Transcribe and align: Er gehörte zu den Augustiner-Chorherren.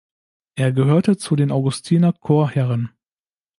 Er 0.55 0.71
gehörte 0.71 1.17
zu 1.17 1.35
den 1.35 1.51
Augustiner-Chorherren. 1.51 2.89